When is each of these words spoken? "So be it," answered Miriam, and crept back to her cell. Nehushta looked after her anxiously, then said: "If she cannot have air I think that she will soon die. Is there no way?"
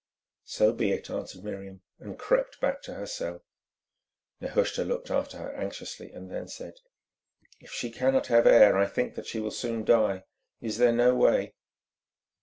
"So 0.45 0.73
be 0.73 0.93
it," 0.93 1.11
answered 1.11 1.43
Miriam, 1.43 1.83
and 1.99 2.17
crept 2.17 2.59
back 2.59 2.81
to 2.81 2.95
her 2.95 3.05
cell. 3.05 3.43
Nehushta 4.39 4.83
looked 4.83 5.11
after 5.11 5.37
her 5.37 5.53
anxiously, 5.53 6.11
then 6.11 6.47
said: 6.47 6.73
"If 7.59 7.69
she 7.71 7.91
cannot 7.91 8.25
have 8.25 8.47
air 8.47 8.77
I 8.77 8.87
think 8.87 9.13
that 9.13 9.27
she 9.27 9.39
will 9.39 9.51
soon 9.51 9.85
die. 9.85 10.23
Is 10.59 10.79
there 10.79 10.91
no 10.91 11.13
way?" 11.13 11.53